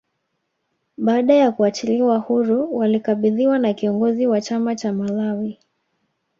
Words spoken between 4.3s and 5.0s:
chama cha